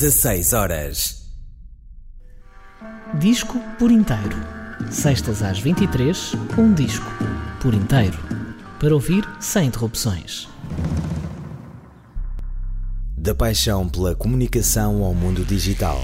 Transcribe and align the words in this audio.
16 0.00 0.54
horas. 0.54 1.30
Disco 3.18 3.60
por 3.78 3.90
inteiro. 3.90 4.34
Sextas 4.90 5.42
às 5.42 5.58
23, 5.58 6.32
um 6.56 6.72
disco 6.72 7.04
por 7.60 7.74
inteiro. 7.74 8.18
Para 8.78 8.94
ouvir 8.94 9.28
sem 9.38 9.66
interrupções. 9.66 10.48
Da 13.14 13.34
paixão 13.34 13.90
pela 13.90 14.14
comunicação 14.14 15.04
ao 15.04 15.12
mundo 15.12 15.44
digital. 15.44 16.02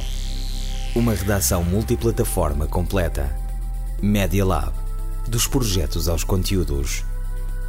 Uma 0.95 1.15
redação 1.15 1.65
multiplataforma 1.65 2.67
completa. 2.67 3.35
Media 4.03 4.45
Lab. 4.45 4.75
Dos 5.27 5.47
projetos 5.47 6.07
aos 6.07 6.23
conteúdos. 6.23 7.03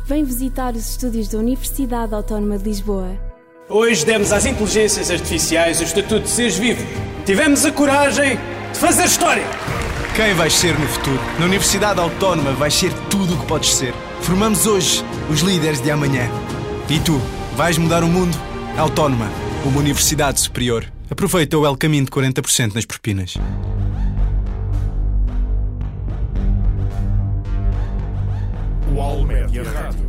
Vem 0.06 0.26
visitar 0.26 0.76
os 0.76 0.90
estúdios 0.90 1.30
da 1.30 1.38
Universidade 1.38 2.14
Autónoma 2.14 2.58
de 2.58 2.66
Lisboa. 2.66 3.27
Hoje 3.70 4.06
demos 4.06 4.32
às 4.32 4.46
inteligências 4.46 5.12
artificiais 5.12 5.82
o 5.82 5.84
estatuto 5.84 6.22
de 6.22 6.30
seres 6.30 6.58
vivos. 6.58 6.86
Tivemos 7.26 7.66
a 7.66 7.72
coragem 7.72 8.38
de 8.72 8.80
fazer 8.80 9.04
história. 9.04 9.44
Quem 10.16 10.34
vais 10.36 10.54
ser 10.54 10.80
no 10.80 10.88
futuro? 10.88 11.20
Na 11.38 11.46
Universidade 11.46 12.00
Autónoma 12.00 12.54
vais 12.54 12.74
ser 12.74 12.94
tudo 13.10 13.36
o 13.36 13.38
que 13.38 13.46
podes 13.46 13.76
ser. 13.76 13.94
Formamos 14.22 14.66
hoje 14.66 15.04
os 15.30 15.42
líderes 15.42 15.82
de 15.82 15.92
amanhã. 15.92 16.30
E 16.90 16.98
tu, 17.02 17.20
vais 17.58 17.78
mudar 17.78 18.06
o 18.06 18.08
mundo? 18.08 18.38
Autónoma, 18.78 19.30
uma 19.66 19.80
universidade 19.80 20.40
superior. 20.40 20.86
Aproveita 21.12 21.58
o 21.58 21.66
El 21.68 21.76
Caminho 21.76 22.06
de 22.06 22.12
40% 22.12 22.74
nas 22.74 22.86
propinas. 22.86 23.34
UOL 28.96 29.26
Média 29.26 29.64
Rádio. 29.64 30.07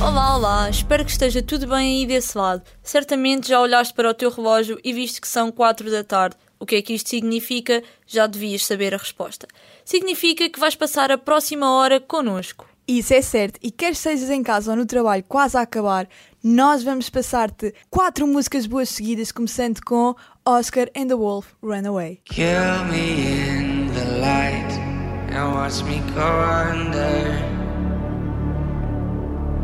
Olá, 0.00 0.36
olá, 0.36 0.68
espero 0.68 1.04
que 1.04 1.10
esteja 1.10 1.42
tudo 1.42 1.66
bem 1.66 2.00
aí 2.00 2.06
desse 2.06 2.36
lado. 2.36 2.62
Certamente 2.82 3.48
já 3.48 3.60
olhaste 3.60 3.94
para 3.94 4.10
o 4.10 4.14
teu 4.14 4.30
relógio 4.30 4.78
e 4.84 4.92
viste 4.92 5.20
que 5.20 5.28
são 5.28 5.50
4 5.50 5.90
da 5.90 6.02
tarde. 6.04 6.36
O 6.58 6.66
que 6.66 6.76
é 6.76 6.82
que 6.82 6.94
isto 6.94 7.08
significa? 7.08 7.82
Já 8.06 8.26
devias 8.26 8.66
saber 8.66 8.94
a 8.94 8.98
resposta. 8.98 9.46
Significa 9.84 10.48
que 10.48 10.58
vais 10.58 10.74
passar 10.74 11.10
a 11.10 11.18
próxima 11.18 11.70
hora 11.70 12.00
connosco. 12.00 12.66
Isso 12.86 13.14
é 13.14 13.22
certo, 13.22 13.58
e 13.62 13.70
quer 13.70 13.92
estejas 13.92 14.28
em 14.28 14.42
casa 14.42 14.70
ou 14.72 14.76
no 14.76 14.84
trabalho 14.84 15.24
quase 15.26 15.56
a 15.56 15.62
acabar, 15.62 16.06
nós 16.42 16.82
vamos 16.82 17.08
passar-te 17.08 17.72
quatro 17.88 18.26
músicas 18.26 18.66
boas 18.66 18.90
seguidas, 18.90 19.32
começando 19.32 19.80
com 19.80 20.14
Oscar 20.44 20.88
and 20.94 21.06
the 21.06 21.14
Wolf 21.14 21.46
Runaway. 21.62 22.20
Kill 22.26 22.84
me 22.90 23.22
in 23.22 23.90
the 23.94 24.04
light 24.20 24.70
and 25.34 25.54
watch 25.54 25.82
me 25.84 25.98
go 26.12 26.20
under. 26.20 27.53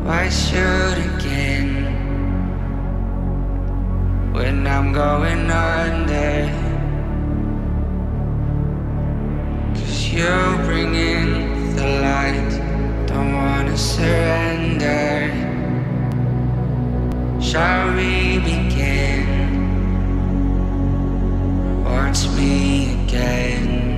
Why 0.04 0.28
shoot 0.30 0.96
again 1.14 1.84
when 4.32 4.66
I'm 4.66 4.92
going 4.92 5.50
under? 5.50 6.48
Cause 9.74 10.08
you 10.08 10.56
bring 10.64 10.94
in 10.94 11.76
the 11.76 11.86
light, 12.00 13.06
don't 13.06 13.34
wanna 13.34 13.76
surrender. 13.76 15.30
Shall 17.40 17.94
we 17.94 18.38
begin? 18.38 19.26
Watch 21.84 22.26
me 22.36 23.04
again. 23.04 23.89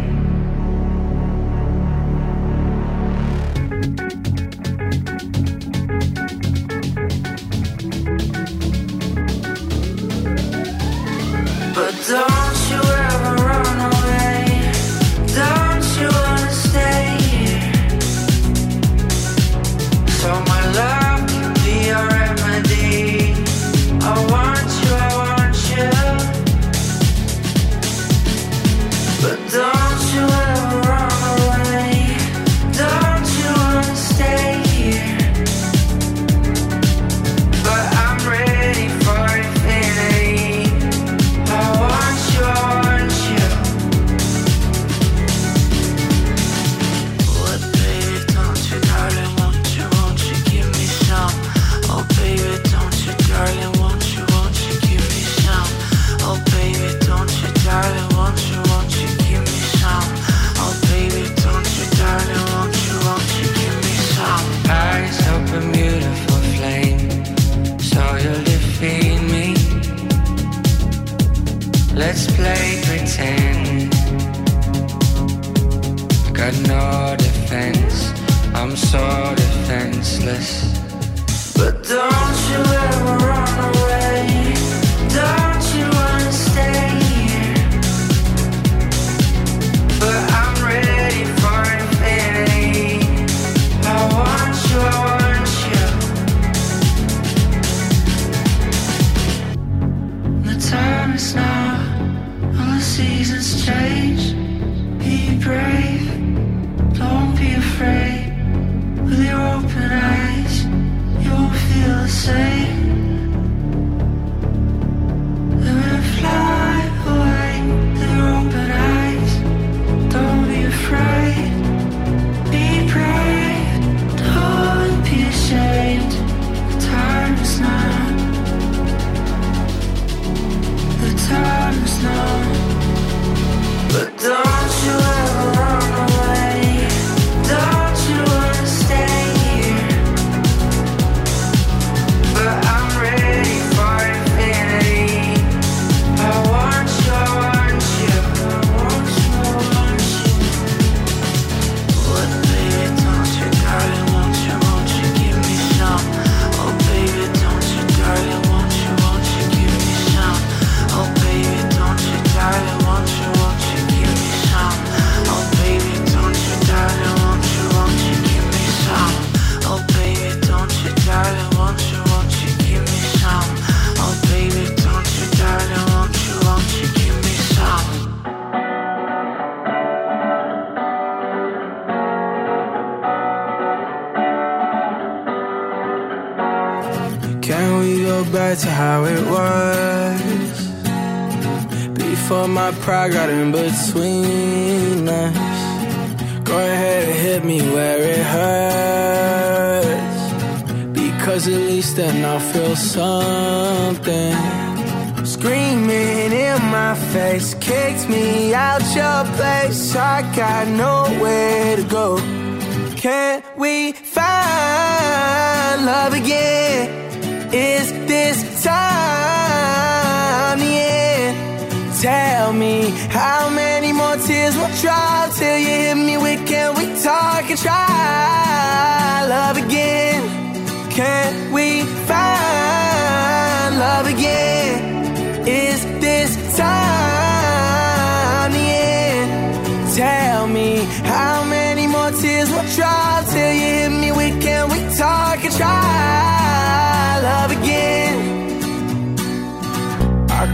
Can 226.52 226.74
we 226.74 226.84
talk 227.02 227.48
and 227.48 227.58
try 227.58 229.26
love 229.26 229.56
again? 229.56 230.01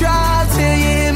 try 0.00 0.46
to 0.56 0.66
you 0.82 1.09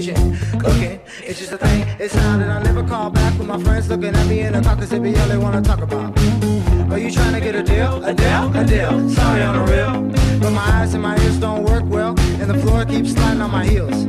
kitchen 0.00 0.36
cooking. 0.58 1.00
It's 1.22 1.38
just 1.38 1.52
a 1.52 1.58
thing. 1.58 1.86
It's 1.98 2.14
how 2.14 2.38
that 2.38 2.48
I 2.48 2.62
never 2.62 2.82
call 2.82 3.10
back 3.10 3.38
when 3.38 3.48
my 3.48 3.62
friends 3.62 3.88
looking 3.88 4.14
at 4.14 4.26
me 4.26 4.40
in 4.40 4.54
it 4.54 5.02
be 5.02 5.16
all 5.16 5.28
they 5.28 5.36
wanna 5.36 5.60
talk 5.60 5.80
about. 5.80 6.18
Are 6.90 6.98
you 6.98 7.10
trying 7.10 7.34
to 7.34 7.40
get 7.40 7.54
a 7.54 7.62
deal? 7.62 8.02
A 8.04 8.14
deal? 8.14 8.56
A 8.56 8.64
deal. 8.64 9.10
Sorry, 9.10 9.42
on 9.42 9.54
the 9.58 9.72
real. 9.72 10.40
But 10.40 10.50
my 10.52 10.68
eyes 10.80 10.94
and 10.94 11.02
my 11.02 11.16
ears 11.18 11.38
don't 11.38 11.64
work 11.64 11.84
well, 11.86 12.18
and 12.40 12.48
the 12.50 12.58
floor 12.58 12.84
keeps 12.84 13.12
sliding 13.12 13.42
on 13.42 13.50
my 13.50 13.64
heels. 13.64 14.06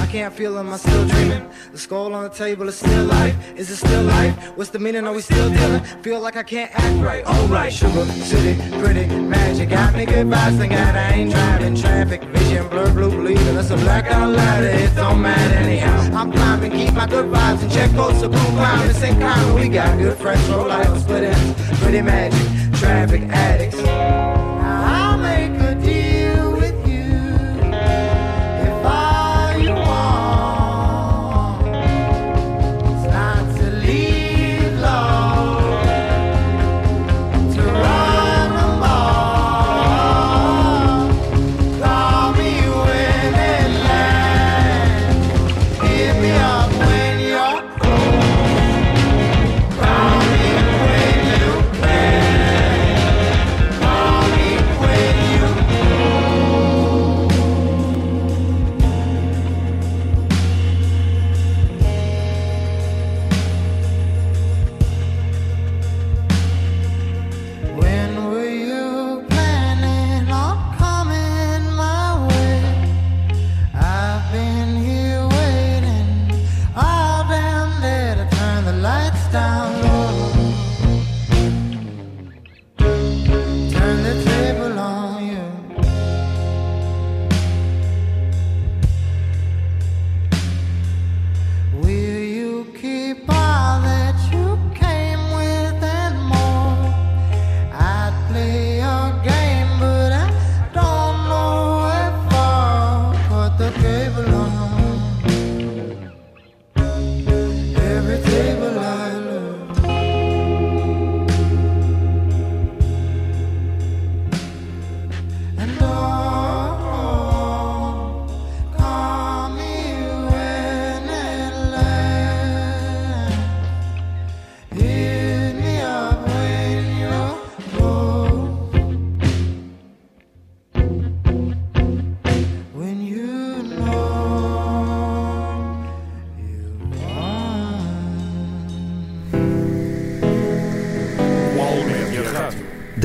I 0.00 0.06
can't 0.06 0.34
feel 0.34 0.54
them, 0.54 0.70
I'm 0.70 0.78
still 0.78 1.06
dreaming? 1.06 1.49
Skull 1.90 2.14
on 2.14 2.22
the 2.22 2.28
table 2.28 2.68
is 2.68 2.78
still 2.78 3.04
life. 3.06 3.34
Is 3.56 3.68
it 3.68 3.74
still 3.74 4.04
life? 4.04 4.56
What's 4.56 4.70
the 4.70 4.78
meaning? 4.78 5.08
Are 5.08 5.12
we 5.12 5.22
still 5.22 5.50
dealing? 5.50 5.80
Feel 6.04 6.20
like 6.20 6.36
I 6.36 6.44
can't 6.44 6.70
act 6.72 7.02
right. 7.02 7.26
Alright, 7.26 7.72
sugar 7.72 8.04
city, 8.04 8.54
pretty 8.78 9.06
magic. 9.08 9.70
Got 9.70 9.96
me 9.96 10.06
good 10.06 10.28
vibes, 10.28 10.56
thank 10.56 10.70
God 10.70 10.94
I 10.94 11.14
ain't 11.14 11.32
driving 11.32 11.74
traffic. 11.74 12.22
Vision 12.22 12.68
blur, 12.68 12.92
blue 12.92 13.10
bleeding. 13.10 13.56
That's 13.56 13.70
a 13.70 13.76
blackout 13.76 14.28
ladder. 14.28 14.68
It 14.68 14.94
don't 14.94 15.20
matter 15.20 15.56
anyhow. 15.56 16.16
I'm 16.16 16.30
climbing, 16.30 16.70
keep 16.70 16.94
my 16.94 17.08
good 17.08 17.26
vibes 17.26 17.62
and 17.62 17.72
check 17.72 17.90
coast. 17.96 18.20
So 18.20 18.28
cool 18.28 18.50
climbing, 18.52 18.94
same 18.94 19.18
kind. 19.18 19.54
We 19.56 19.68
got 19.68 19.98
good 19.98 20.16
friends, 20.16 20.48
roll 20.48 20.70
on 20.70 21.00
split 21.00 21.24
ends. 21.24 21.80
Pretty 21.80 22.02
magic, 22.02 22.78
traffic 22.78 23.22
addicts. 23.22 24.39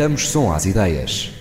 Damos 0.05 0.29
som 0.29 0.51
às 0.51 0.67
ideias. 0.67 1.34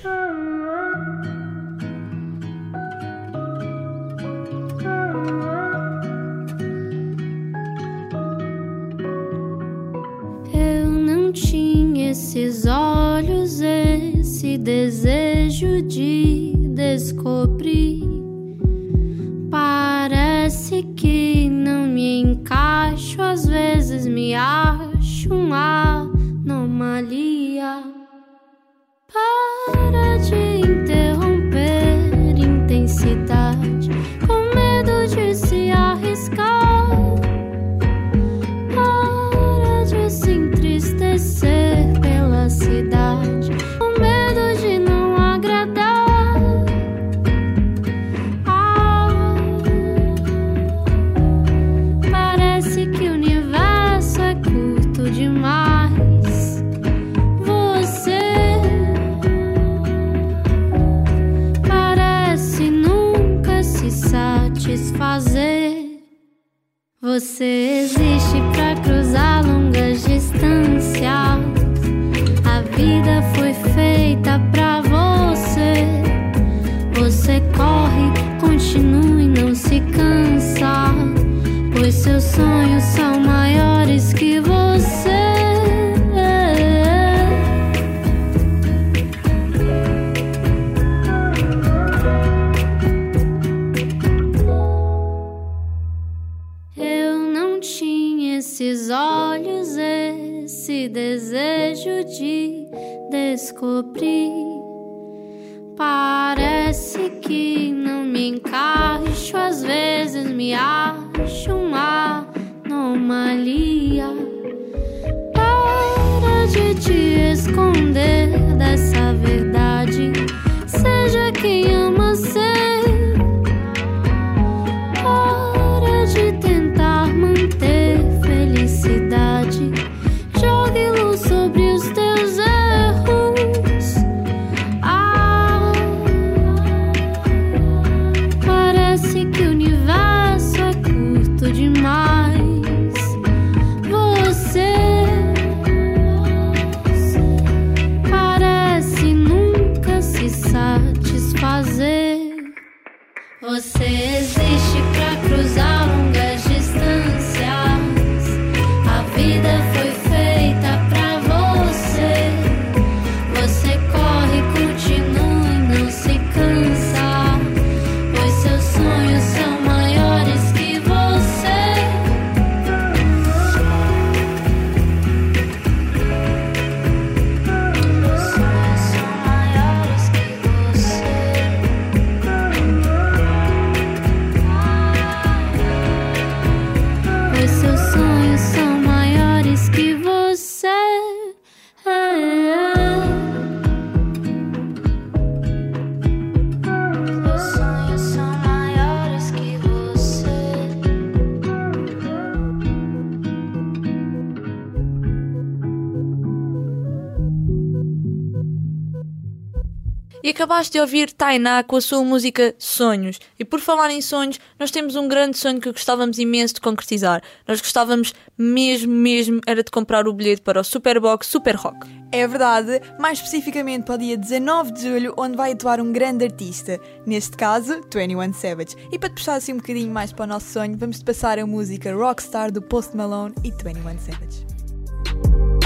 E 210.25 210.31
acabaste 210.31 210.73
de 210.73 210.81
ouvir 210.81 211.13
Tainá 211.13 211.63
com 211.63 211.77
a 211.77 211.83
sua 211.83 212.03
música 212.03 212.55
Sonhos. 212.59 213.21
E 213.39 213.45
por 213.45 213.61
falar 213.61 213.91
em 213.91 214.01
sonhos, 214.01 214.41
nós 214.59 214.71
temos 214.71 214.97
um 214.97 215.07
grande 215.07 215.37
sonho 215.37 215.61
que 215.61 215.71
gostávamos 215.71 216.19
imenso 216.19 216.55
de 216.55 216.63
concretizar. 216.63 217.23
Nós 217.47 217.61
gostávamos 217.61 218.15
mesmo, 218.39 218.91
mesmo, 218.91 219.43
era 219.47 219.63
de 219.63 219.71
comprar 219.71 220.09
o 220.09 220.15
bilhete 220.15 220.41
para 220.41 220.63
o 220.63 220.65
Superbox 220.65 221.27
Super 221.27 221.57
Rock. 221.57 221.87
É 222.11 222.27
verdade, 222.27 222.81
mais 222.99 223.19
especificamente 223.19 223.85
para 223.85 223.97
o 223.97 223.99
dia 223.99 224.17
19 224.17 224.73
de 224.73 224.81
julho, 224.81 225.15
onde 225.19 225.37
vai 225.37 225.53
atuar 225.53 225.79
um 225.79 225.93
grande 225.93 226.25
artista, 226.25 226.81
neste 227.05 227.37
caso, 227.37 227.83
21 227.95 228.33
Savage. 228.33 228.77
E 228.91 228.99
para 228.99 229.11
te 229.11 229.17
puxar 229.17 229.35
assim 229.35 229.53
um 229.53 229.59
bocadinho 229.59 229.93
mais 229.93 230.11
para 230.11 230.25
o 230.25 230.27
nosso 230.27 230.51
sonho, 230.51 230.75
vamos 230.79 231.01
te 231.01 231.05
passar 231.05 231.39
a 231.39 231.47
música 231.47 231.95
Rockstar 231.95 232.51
do 232.51 232.63
Post 232.63 232.97
Malone 232.97 233.35
e 233.45 233.51
21 233.51 233.99
Savage. 233.99 234.47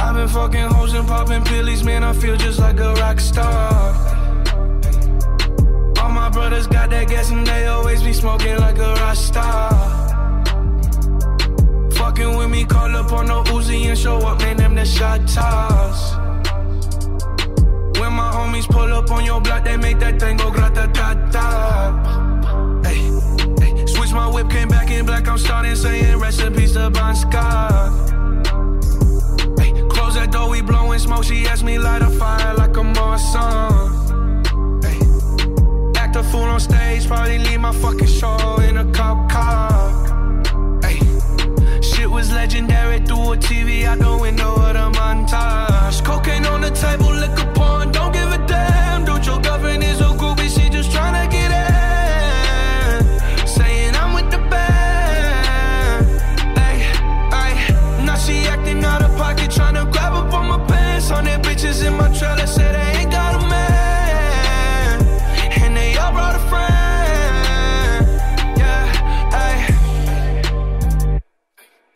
I've 0.01 0.15
been 0.15 0.27
fucking 0.27 0.67
hoes 0.75 0.95
and 0.95 1.07
popping 1.07 1.45
pillies, 1.45 1.85
man. 1.85 2.03
I 2.03 2.13
feel 2.13 2.37
just 2.37 2.59
like 2.59 2.81
a 2.81 2.95
rock 2.95 3.21
star. 3.21 4.28
All 6.09 6.15
my 6.15 6.31
brothers 6.31 6.67
got 6.67 6.89
that 6.89 7.07
gas 7.07 7.31
and 7.31 7.47
they 7.47 7.67
always 7.67 8.03
be 8.03 8.15
smoking 8.15 8.57
like 8.57 8.79
a 8.79 8.95
rock 8.95 9.15
star. 9.15 9.69
Fucking 11.93 12.35
with 12.35 12.49
me, 12.49 12.65
call 12.65 12.97
up 12.97 13.13
on 13.13 13.27
no 13.27 13.43
Uzi 13.43 13.85
and 13.85 13.99
show 13.99 14.17
up, 14.17 14.39
man. 14.39 14.57
Them 14.57 14.75
the 14.75 14.87
shot 14.87 15.29
toss. 15.29 16.17
When 18.01 18.15
my 18.15 18.31
homies 18.33 18.67
pull 18.67 18.91
up 18.91 19.11
on 19.11 19.27
your 19.27 19.43
block, 19.43 19.65
they 19.65 19.77
make 19.77 19.99
that 19.99 20.19
thing 20.19 20.39
go 20.39 20.51
grata 20.51 20.91
ta 20.95 21.13
ta. 21.31 22.81
Hey, 22.83 23.01
hey. 23.61 23.87
Switch 23.87 24.13
my 24.13 24.29
whip, 24.29 24.49
came 24.49 24.69
back 24.69 24.91
in 24.91 25.05
black, 25.05 25.29
I'm 25.29 25.37
starting 25.37 25.77
saying 25.77 26.19
recipes 26.19 26.73
to. 26.73 26.91
Close 29.91 30.15
that 30.15 30.31
door, 30.33 30.49
we 30.49 30.63
blowing 30.63 31.01
smoke. 31.01 31.25
She 31.25 31.47
asked 31.47 31.65
me 31.65 31.79
light 31.79 32.01
a 32.01 32.09
fire 32.09 32.55
like 32.55 32.75
a 32.79 32.85
Marsan. 32.97 34.08
A 36.19 36.23
fool 36.25 36.51
on 36.51 36.59
stage, 36.59 37.07
probably 37.07 37.39
leave 37.39 37.61
my 37.61 37.71
fucking 37.71 38.09
show 38.09 38.57
in 38.69 38.77
a 38.77 38.85
cop 38.91 39.31
car. 39.31 40.81
Ay, 40.83 40.99
shit 41.81 42.11
was 42.11 42.33
legendary 42.33 42.99
through 43.07 43.35
a 43.35 43.37
TV 43.37 43.85
out 43.85 44.01
the 44.01 44.19
window 44.21 44.53
of 44.57 44.75
the 44.75 44.99
montage. 44.99 46.05
Cocaine 46.05 46.45
on 46.47 46.63
the 46.63 46.71
table, 46.71 47.13
liquor 47.13 47.58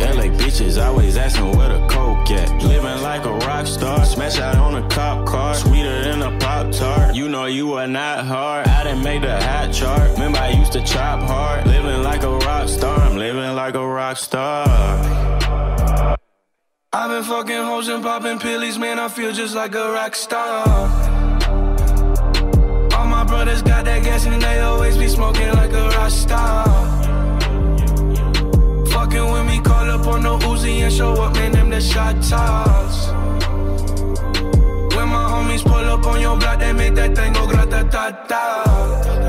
LA 0.00 0.28
bitches 0.40 0.82
always 0.82 1.16
asking 1.16 1.56
where 1.56 1.68
the 1.68 1.86
coke 1.88 2.30
at. 2.30 2.50
Living 2.62 3.02
like 3.02 3.24
a 3.24 3.32
rock 3.32 3.66
star, 3.66 4.04
smash 4.04 4.38
out 4.38 4.56
on 4.56 4.74
a 4.82 4.88
cop 4.88 5.26
car, 5.26 5.54
sweeter 5.54 6.04
than 6.04 6.22
a 6.22 6.38
pop 6.38 6.72
tart. 6.72 7.14
You 7.14 7.28
know 7.28 7.46
you 7.46 7.74
are 7.74 7.86
not 7.86 8.24
hard. 8.26 8.66
I 8.68 8.84
done 8.84 9.02
made 9.02 9.22
the 9.22 9.40
hot 9.40 9.72
chart. 9.72 10.12
Remember 10.12 10.38
I 10.38 10.50
used 10.50 10.72
to 10.72 10.82
chop 10.84 11.20
hard. 11.22 11.66
Living 11.66 12.02
like 12.02 12.22
a 12.22 12.30
rock 12.30 12.68
star, 12.68 12.98
I'm 12.98 13.16
living 13.16 13.54
like 13.54 13.74
a 13.74 13.86
rock 13.86 14.16
star. 14.16 14.66
I've 16.92 17.10
been 17.10 17.24
fucking 17.24 17.62
hoes 17.62 17.88
and 17.88 18.02
popping 18.02 18.38
pillies, 18.38 18.78
man. 18.78 18.98
I 18.98 19.08
feel 19.08 19.32
just 19.32 19.54
like 19.54 19.74
a 19.74 19.92
rock 19.92 20.14
star. 20.14 20.66
All 22.96 23.06
my 23.06 23.24
brothers 23.24 23.62
got 23.62 23.84
that 23.84 24.02
gas 24.02 24.24
and 24.26 24.40
they 24.40 24.60
always 24.60 24.96
be 24.96 25.08
smoking 25.08 25.52
like 25.52 25.72
a 25.72 25.88
rock 25.90 26.10
star. 26.10 26.64
Fucking 29.16 29.32
with 29.32 29.46
me, 29.46 29.60
call 29.60 29.90
up 29.90 30.06
on 30.06 30.22
the 30.22 30.38
Uzi 30.46 30.80
and 30.80 30.92
show 30.92 31.12
up, 31.14 31.34
man. 31.34 31.52
Them 31.52 31.70
the 31.70 31.80
shot 31.80 32.22
toss. 32.22 33.08
When 34.94 35.08
my 35.08 35.24
homies 35.32 35.62
pull 35.62 35.72
up 35.74 36.06
on 36.06 36.20
your 36.20 36.36
block, 36.36 36.58
they 36.58 36.72
make 36.72 36.94
that 36.96 37.16
thing 37.16 37.32
go 37.32 37.46
grata 37.46 37.88
ta 37.90 38.10
ta. 38.28 39.25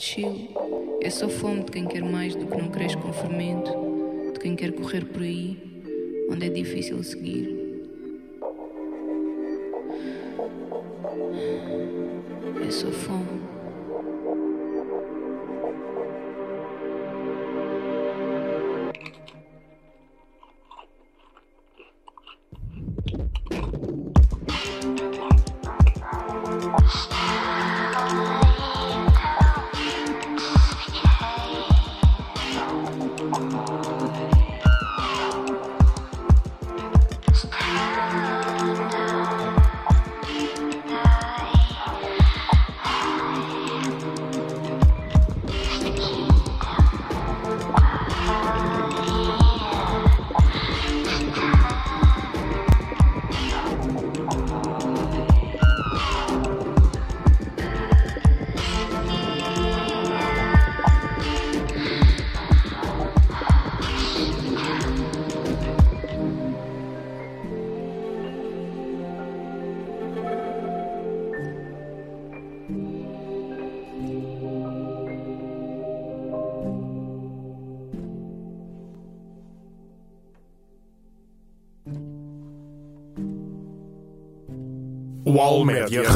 Chill. 0.00 0.48
É 1.02 1.10
só 1.10 1.28
fome 1.28 1.62
de 1.62 1.72
quem 1.72 1.86
quer 1.86 2.02
mais 2.02 2.34
do 2.34 2.46
que 2.46 2.56
não 2.56 2.70
cresce 2.70 2.96
com 2.96 3.12
fermento. 3.12 3.70
De 4.32 4.40
quem 4.40 4.56
quer 4.56 4.72
correr 4.72 5.04
por 5.04 5.20
aí, 5.20 5.58
onde 6.30 6.46
é 6.46 6.48
difícil 6.48 7.02
seguir. 7.04 7.54
É 12.66 12.70
só 12.70 12.90
fome. 12.90 13.29
Dios. 85.86 86.06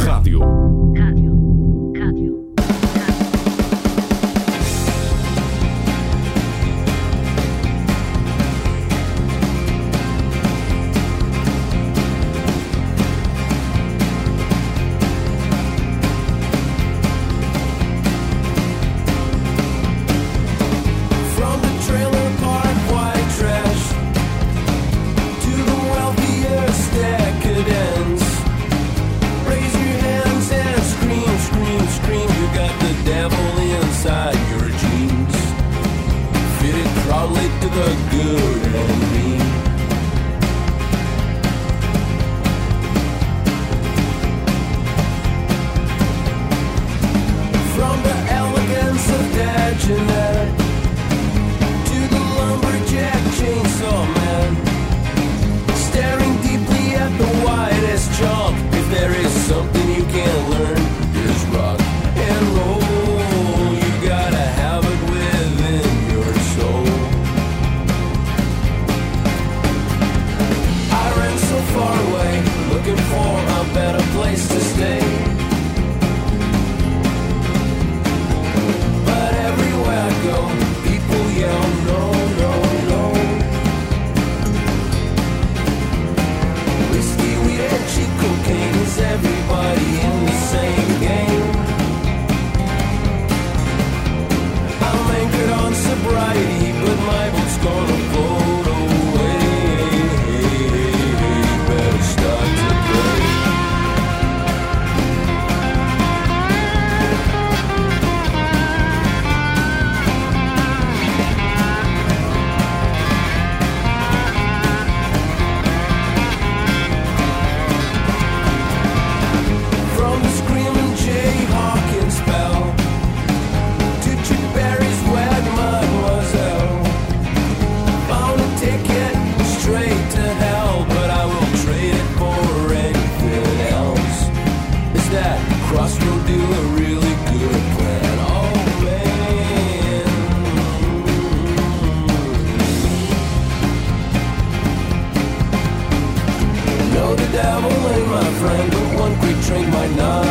Devil 147.45 147.77
and 147.95 148.07
my 148.11 148.29
friend, 148.41 148.67
but 148.73 148.89
one 149.05 149.15
quick 149.19 149.39
drink 149.47 149.69
might 149.69 149.95
not 150.03 150.25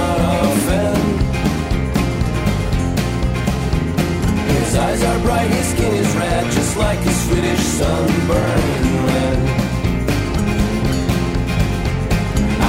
offend. 0.50 1.06
His 4.56 4.76
eyes 4.76 5.02
are 5.10 5.20
bright, 5.20 5.50
his 5.58 5.68
skin 5.74 5.94
is 5.94 6.12
red, 6.16 6.44
just 6.58 6.76
like 6.76 7.00
a 7.12 7.14
Swedish 7.24 7.64
sunburn. 7.78 9.38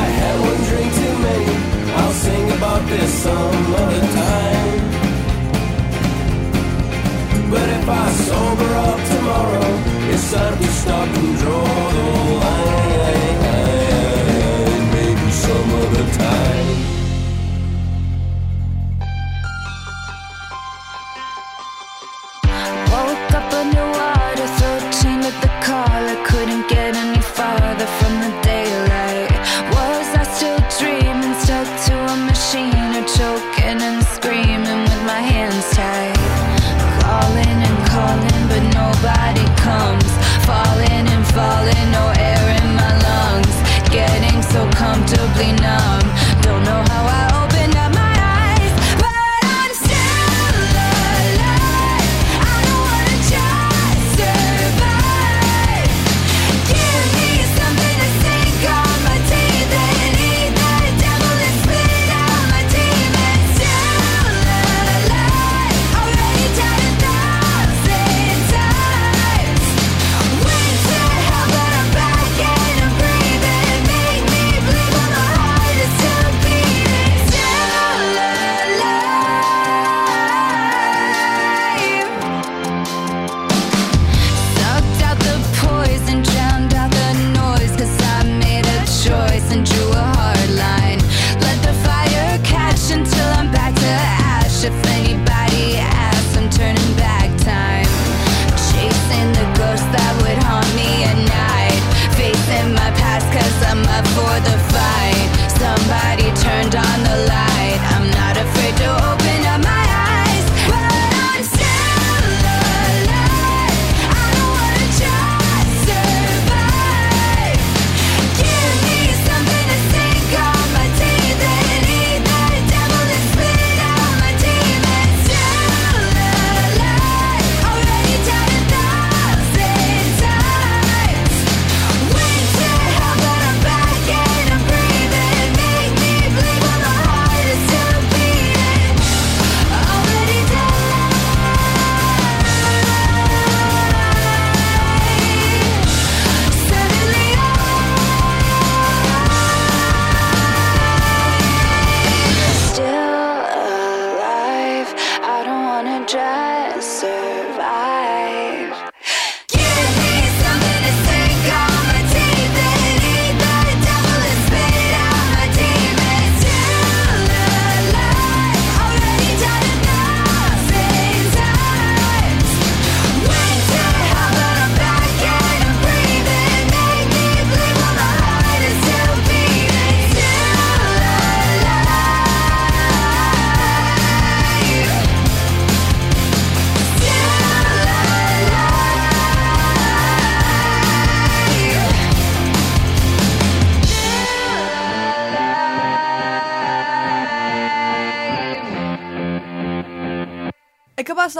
I 0.02 0.06
had 0.20 0.36
one 0.48 0.60
drink 0.68 0.90
too 1.00 1.16
many, 1.26 1.54
I'll 2.00 2.16
sing 2.24 2.46
about 2.58 2.82
this 2.92 3.12
some 3.24 3.74
other 3.82 4.04
time. 4.20 4.80
But 7.50 7.66
if 7.78 7.86
I 7.88 8.06
sober 8.28 8.72
up 8.88 9.00
tomorrow, 9.14 9.70
it's 10.12 10.26
time 10.34 10.56
to 10.58 10.68
stop 10.80 11.08
and 11.18 11.32
draw 11.38 11.64
the 11.96 12.04
line. 12.44 12.93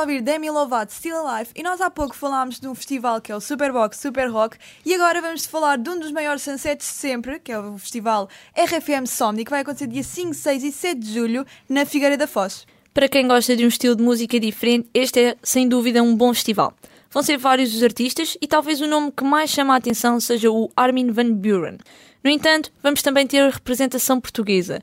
Ouvir 0.05 0.21
Demi 0.21 0.51
Lovato, 0.51 0.93
Still 0.93 1.27
Alive, 1.27 1.51
e 1.57 1.63
nós 1.63 1.81
há 1.81 1.91
pouco 1.91 2.15
falámos 2.15 2.61
de 2.61 2.69
um 2.69 2.75
festival 2.75 3.23
que 3.23 3.33
é 3.33 3.37
o 3.37 3.41
Superbox 3.41 3.97
Super 3.97 4.31
Rock, 4.31 4.59
e 4.85 4.95
agora 4.95 5.23
vamos 5.23 5.47
falar 5.47 5.79
de 5.79 5.89
um 5.89 5.99
dos 5.99 6.13
maiores 6.13 6.43
sunsets 6.43 6.87
de 6.87 6.95
sempre, 6.95 7.41
que 7.41 7.51
é 7.51 7.59
o 7.59 7.79
festival 7.79 8.29
RFM 8.55 9.07
Somni, 9.07 9.47
que 9.47 9.51
vai 9.51 9.63
acontecer 9.63 9.87
dia 9.87 10.03
5, 10.03 10.35
6 10.35 10.63
e 10.63 10.73
7 10.73 11.01
de 11.01 11.15
julho 11.15 11.47
na 11.67 11.87
Figueira 11.87 12.19
da 12.19 12.27
Foz. 12.27 12.67
Para 12.93 13.09
quem 13.09 13.27
gosta 13.27 13.57
de 13.57 13.65
um 13.65 13.69
estilo 13.69 13.97
de 13.97 14.03
música 14.03 14.39
diferente, 14.39 14.89
este 14.93 15.21
é 15.21 15.37
sem 15.43 15.67
dúvida 15.67 16.03
um 16.03 16.15
bom 16.15 16.35
festival. 16.35 16.75
Vão 17.11 17.23
ser 17.23 17.39
vários 17.39 17.75
os 17.75 17.83
artistas 17.83 18.37
e 18.43 18.47
talvez 18.47 18.83
o 18.83 18.87
nome 18.87 19.11
que 19.11 19.25
mais 19.25 19.49
chama 19.49 19.73
a 19.73 19.79
atenção 19.79 20.21
seja 20.21 20.51
o 20.51 20.71
Armin 20.77 21.11
van 21.13 21.33
Buren. 21.33 21.79
No 22.23 22.29
entanto, 22.29 22.71
vamos 22.83 23.01
também 23.01 23.27
ter 23.27 23.41
a 23.41 23.49
representação 23.49 24.21
portuguesa. 24.21 24.83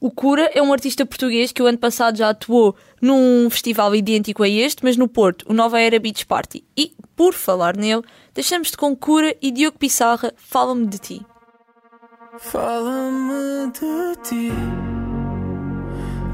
O 0.00 0.10
Cura 0.10 0.50
é 0.54 0.62
um 0.62 0.72
artista 0.72 1.06
português 1.06 1.52
que 1.52 1.62
o 1.62 1.66
ano 1.66 1.78
passado 1.78 2.18
já 2.18 2.30
atuou 2.30 2.76
num 3.00 3.48
festival 3.50 3.94
idêntico 3.94 4.42
a 4.42 4.48
este, 4.48 4.84
mas 4.84 4.96
no 4.96 5.08
Porto, 5.08 5.46
o 5.48 5.54
Nova 5.54 5.80
Era 5.80 5.98
Beach 5.98 6.26
Party. 6.26 6.64
E, 6.76 6.92
por 7.16 7.32
falar 7.32 7.76
nele, 7.76 8.02
deixamos-te 8.34 8.76
com 8.76 8.94
Cura 8.94 9.34
e 9.40 9.50
Diogo 9.50 9.78
Pissarra, 9.78 10.32
Fala-me 10.36 10.86
de 10.86 10.98
ti. 10.98 11.26
Fala-me 12.38 13.70
de 13.72 14.22
ti. 14.22 14.52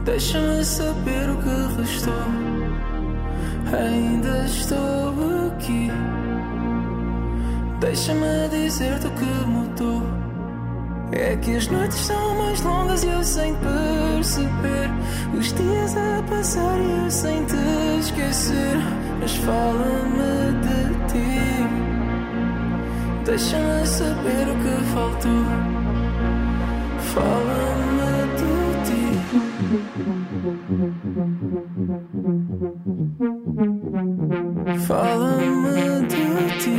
Deixa-me 0.04 0.64
saber 0.64 1.28
o 1.30 1.36
que 1.36 1.80
restou. 1.80 2.14
Ainda 3.78 4.46
estou 4.46 5.48
aqui. 5.48 5.90
Deixa-me 7.80 8.48
dizer-te 8.48 9.06
o 9.06 9.10
que 9.10 9.24
mudou. 9.46 10.19
É 11.12 11.36
que 11.36 11.56
as 11.56 11.66
noites 11.66 11.98
são 11.98 12.36
mais 12.36 12.60
longas 12.62 13.02
e 13.02 13.08
eu 13.08 13.24
sem 13.24 13.54
perceber. 13.56 14.88
Os 15.36 15.52
dias 15.52 15.96
a 15.96 16.22
passar 16.28 16.78
e 16.78 17.04
eu 17.04 17.10
sem 17.10 17.44
te 17.46 17.56
esquecer. 17.98 18.76
Mas 19.20 19.34
fala-me 19.36 20.52
de 20.62 20.94
ti. 21.12 21.30
Deixa-me 23.24 23.86
saber 23.86 24.48
o 24.48 24.56
que 24.62 24.74
faltou. 24.94 25.44
Fala-me 27.12 28.12
de 28.38 28.54
ti. 28.86 29.04
Fala-me 34.86 36.06
de 36.06 36.24
ti. 36.60 36.78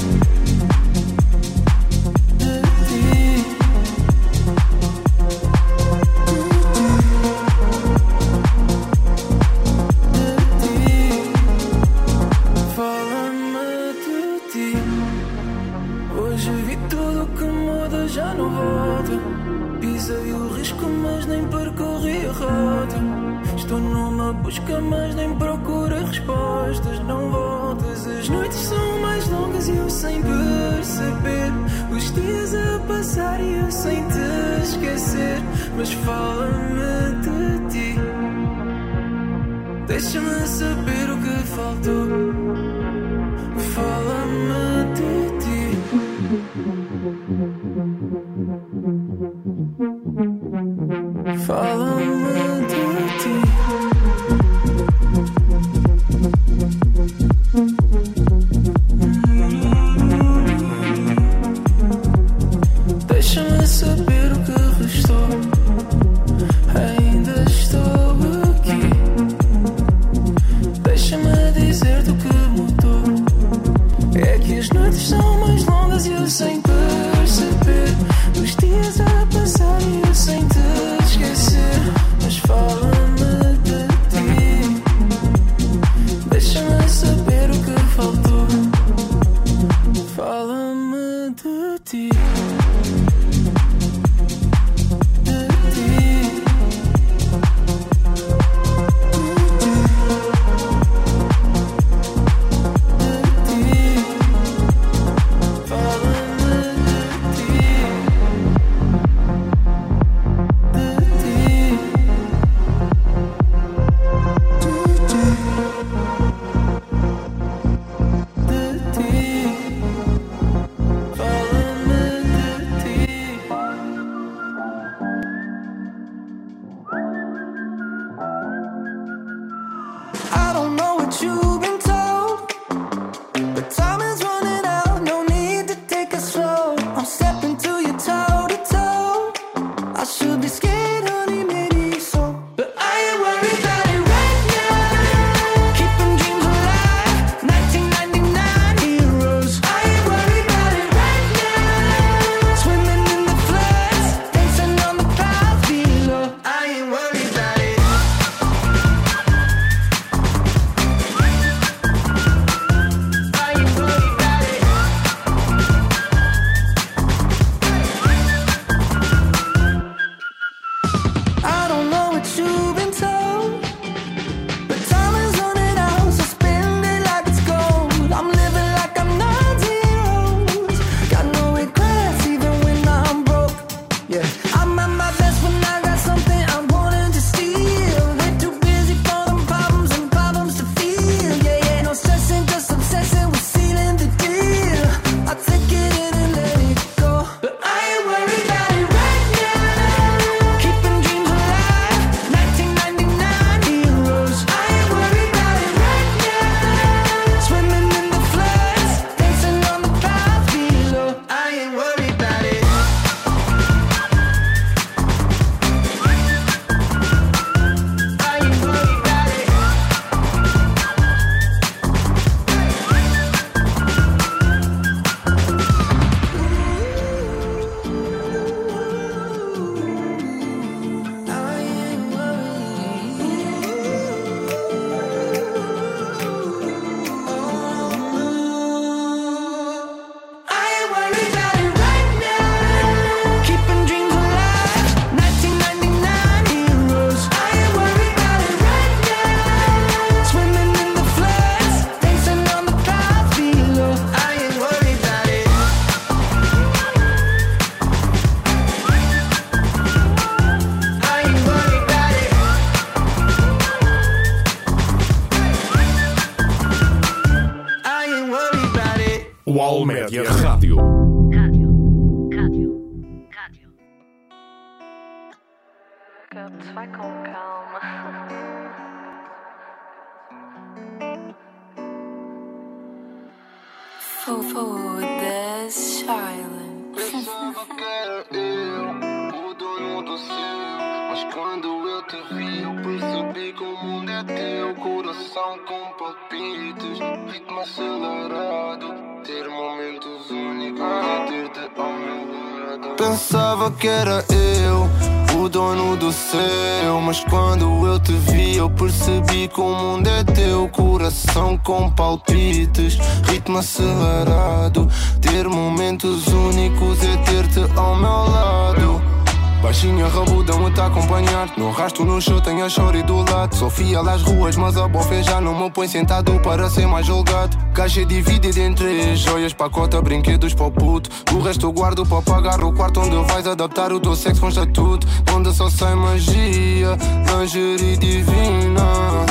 No 321.57 321.71
rasto 321.71 322.03
no 322.03 322.19
show 322.21 322.41
tenho 322.41 322.65
a 322.65 322.69
chore 322.69 323.03
do 323.03 323.17
lado. 323.23 323.55
Sou 323.55 323.69
fiel 323.69 324.07
às 324.09 324.21
ruas 324.21 324.55
mas 324.55 324.77
a 324.77 324.87
bofe 324.87 325.21
já 325.23 325.39
não 325.39 325.57
me 325.57 325.69
põe 325.69 325.87
sentado 325.87 326.39
para 326.41 326.69
ser 326.69 326.87
mais 326.87 327.05
julgado 327.05 327.57
Caixa 327.73 328.05
dividida 328.05 328.59
em 328.59 328.73
três 328.73 329.19
Joias, 329.19 329.53
pacota, 329.53 330.01
brinquedos 330.01 330.53
para 330.53 330.65
o 330.65 330.71
puto. 330.71 331.09
O 331.33 331.39
resto 331.39 331.65
eu 331.65 331.71
guardo 331.71 332.05
para 332.05 332.21
pagar 332.21 332.61
o 332.63 332.73
quarto 332.73 332.99
Onde 332.99 333.15
vais 333.31 333.47
adaptar 333.47 333.93
o 333.93 333.99
teu 333.99 334.15
sexo 334.15 334.41
com 334.41 334.49
estatuto. 334.49 335.07
Onde 335.33 335.53
só 335.53 335.69
sai 335.69 335.95
magia, 335.95 336.97
lingerie 337.27 337.95
divina. 337.95 338.83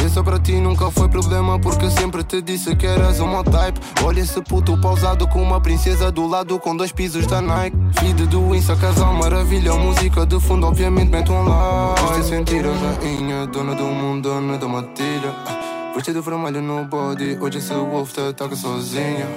Essa 0.05 0.23
para 0.25 0.39
ti 0.39 0.53
nunca 0.53 0.91
foi 0.91 1.09
problema 1.09 1.59
Porque 1.59 1.91
sempre 1.91 2.25
te 2.25 2.41
disse 2.41 2.75
que 2.75 2.87
eras 2.87 3.21
meu 3.21 3.45
type. 3.45 3.79
Olha 4.03 4.21
esse 4.21 4.41
puto 4.41 4.77
pausado 4.79 5.29
com 5.29 5.43
uma 5.43 5.61
princesa 5.61 6.11
do 6.11 6.27
lado 6.27 6.59
Com 6.59 6.75
dois 6.75 6.93
pisos 6.93 7.27
da 7.27 7.43
Nike. 7.43 7.77
Feed 7.99 8.27
do 8.27 8.55
Insta, 8.55 8.75
casal 8.75 9.13
maravilha. 9.13 9.75
Música 9.75 10.25
de 10.25 10.41
fundo, 10.41 10.67
obviamente 10.67 11.11
mete 11.11 11.31
um 11.31 11.45
like. 11.45 12.19
É 12.19 12.23
sentir 12.23 12.65
a 12.67 12.73
rainha, 12.73 13.47
dona 13.47 13.75
do 13.75 13.85
mundo, 13.85 14.31
dona 14.31 14.57
da 14.57 14.67
matilha 14.67 15.70
Vestido 16.01 16.23
vermelho 16.23 16.63
no 16.63 16.87
body, 16.87 17.37
hoje 17.39 17.59
esse 17.59 17.75
wolf 17.75 18.15
te 18.15 18.21
ataca 18.23 18.57
sozinha 18.57 19.29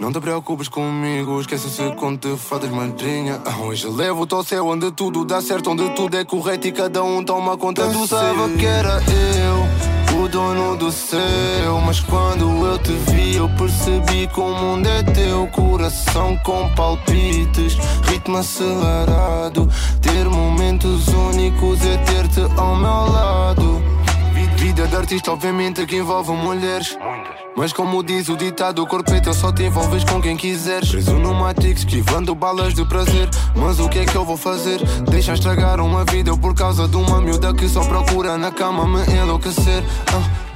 não 0.00 0.10
te 0.10 0.18
preocupes 0.18 0.66
comigo, 0.66 1.40
esquece 1.40 1.68
esse 1.68 1.88
conto 1.94 2.30
de 2.30 2.36
fadas 2.36 2.68
madrinha. 2.68 3.40
Hoje 3.62 3.86
levo-te 3.86 4.34
ao 4.34 4.42
céu 4.42 4.66
onde 4.66 4.90
tudo 4.90 5.24
dá 5.24 5.40
certo 5.40 5.70
Onde 5.70 5.88
tudo 5.90 6.16
é 6.16 6.24
correto 6.24 6.66
e 6.66 6.72
cada 6.72 7.04
um 7.04 7.22
toma 7.22 7.56
conta 7.56 7.86
do 7.86 8.08
seu. 8.08 8.18
Pensava 8.18 8.48
que 8.48 8.66
era 8.66 9.00
eu, 10.10 10.18
o 10.20 10.28
dono 10.28 10.76
do 10.78 10.90
céu 10.90 11.80
Mas 11.86 12.00
quando 12.00 12.66
eu 12.66 12.78
te 12.78 12.92
vi 12.92 13.36
eu 13.36 13.48
percebi 13.50 14.26
que 14.26 14.40
o 14.40 14.48
mundo 14.48 14.88
é 14.88 15.04
teu. 15.04 15.46
Coração 15.48 16.36
com 16.38 16.68
palpites, 16.74 17.76
ritmo 18.04 18.38
acelerado. 18.38 19.68
Ter 20.00 20.28
momentos 20.28 21.06
únicos 21.06 21.84
é 21.84 21.96
ter-te 21.98 22.40
ao 22.58 22.74
meu 22.74 23.12
lado 23.12 23.99
Vida 24.60 24.86
de 24.86 24.94
artista 24.94 25.32
obviamente 25.32 25.86
que 25.86 25.96
envolve 25.96 26.32
mulheres 26.32 26.96
mas 27.56 27.72
como 27.72 28.02
diz 28.02 28.28
o 28.28 28.36
ditado, 28.36 28.82
o 28.82 28.86
corpo 28.86 29.12
é 29.12 29.20
teu, 29.20 29.34
só 29.34 29.52
te 29.52 29.64
envolves 29.64 30.04
com 30.04 30.20
quem 30.20 30.36
quiseres. 30.36 30.88
Preso 30.88 31.18
no 31.18 31.34
Matrix, 31.34 31.80
esquivando 31.80 32.34
balas 32.34 32.72
de 32.72 32.84
prazer. 32.86 33.28
Mas 33.54 33.78
o 33.78 33.88
que 33.88 33.98
é 33.98 34.06
que 34.06 34.16
eu 34.16 34.24
vou 34.24 34.36
fazer? 34.36 34.80
Deixa 35.10 35.34
estragar 35.34 35.80
uma 35.80 36.04
vida 36.04 36.34
por 36.36 36.54
causa 36.54 36.88
de 36.88 36.96
uma 36.96 37.20
miúda 37.20 37.52
que 37.52 37.68
só 37.68 37.84
procura 37.84 38.38
na 38.38 38.50
cama 38.50 38.86
me 38.86 39.14
enlouquecer. 39.14 39.84
Ah, 40.14 40.49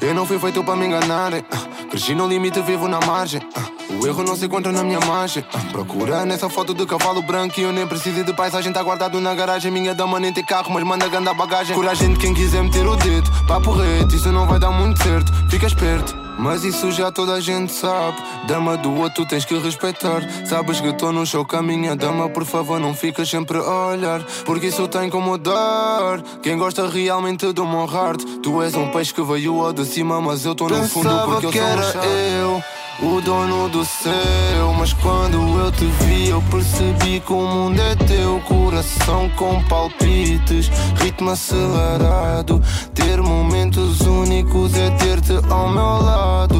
eu 0.00 0.14
não 0.14 0.26
fui 0.26 0.38
feito 0.38 0.62
para 0.62 0.76
me 0.76 0.86
enganarem. 0.86 1.44
Ah, 1.50 1.86
cresci 1.90 2.14
no 2.14 2.26
limite, 2.26 2.60
vivo 2.62 2.88
na 2.88 3.00
margem. 3.00 3.40
Ah, 3.54 3.68
o 4.00 4.06
erro 4.06 4.22
não 4.22 4.36
se 4.36 4.46
encontra 4.46 4.72
na 4.72 4.82
minha 4.82 5.00
margem. 5.00 5.44
Ah, 5.52 5.58
procura 5.70 6.24
nessa 6.24 6.48
foto 6.48 6.74
de 6.74 6.84
cavalo 6.86 7.22
branco 7.22 7.58
e 7.58 7.62
eu 7.62 7.72
nem 7.72 7.86
preciso 7.86 8.24
de 8.24 8.32
paisagem. 8.32 8.72
Tá 8.72 8.82
guardado 8.82 9.20
na 9.20 9.34
garagem. 9.34 9.70
Minha 9.70 9.94
dama 9.94 10.18
nem 10.20 10.32
tem 10.32 10.44
carro, 10.44 10.72
mas 10.72 10.84
manda 10.84 11.08
ganda 11.08 11.32
bagagem. 11.34 11.74
Coragem 11.74 12.12
de 12.12 12.18
quem 12.18 12.34
quiser 12.34 12.62
meter 12.62 12.86
o 12.86 12.96
dedo. 12.96 13.30
Papo 13.46 13.72
reto, 13.72 14.14
isso 14.14 14.30
não 14.30 14.46
vai 14.46 14.58
dar 14.58 14.70
muito 14.70 15.02
certo. 15.02 15.32
Fica 15.50 15.66
esperto. 15.66 16.24
Mas 16.38 16.64
isso 16.64 16.90
já 16.90 17.12
toda 17.12 17.34
a 17.34 17.40
gente 17.40 17.72
sabe. 17.72 18.16
Dama 18.46 18.76
do 18.76 18.92
outro 18.94 19.24
tens 19.26 19.44
que 19.44 19.56
respeitar. 19.58 20.22
Sabes 20.46 20.80
que 20.80 20.88
estou 20.88 21.12
no 21.12 21.24
show 21.24 21.44
com 21.44 21.56
a 21.56 21.62
minha 21.62 21.94
dama, 21.94 22.28
por 22.28 22.44
favor 22.44 22.80
não 22.80 22.94
ficas 22.94 23.28
sempre 23.28 23.58
a 23.58 23.86
olhar. 23.88 24.22
Porque 24.44 24.66
isso 24.66 24.86
tem 24.88 25.08
como 25.08 25.38
dar. 25.38 26.20
Quem 26.42 26.58
gosta 26.58 26.88
realmente 26.88 27.52
do 27.52 27.64
meu 27.64 27.86
heart. 27.86 28.22
Tu 28.42 28.62
és 28.62 28.74
um 28.74 28.90
peixe 28.90 29.14
que 29.14 29.22
veio 29.22 29.43
ao 29.48 29.72
de 29.72 29.84
cima, 29.84 30.20
mas 30.20 30.44
eu 30.44 30.52
estou 30.52 30.68
no 30.68 30.88
fundo 30.88 31.08
porque 31.24 31.46
eu 31.46 31.50
que 31.50 31.58
sou 31.58 31.66
era 31.66 32.06
eu. 32.06 32.62
O 33.02 33.20
dono 33.20 33.68
do 33.68 33.84
céu, 33.84 34.72
mas 34.78 34.92
quando 34.92 35.36
eu 35.58 35.72
te 35.72 35.84
vi, 35.84 36.28
eu 36.28 36.40
percebi 36.42 37.18
que 37.18 37.32
o 37.32 37.40
mundo 37.40 37.80
é 37.80 37.96
teu. 37.96 38.40
Coração 38.46 39.28
com 39.30 39.60
palpites, 39.64 40.70
ritmo 40.96 41.30
acelerado. 41.30 42.62
Ter 42.94 43.20
momentos 43.20 44.00
únicos 44.00 44.76
é 44.76 44.90
ter-te 44.90 45.32
ao 45.50 45.68
meu 45.68 45.98
lado. 46.04 46.53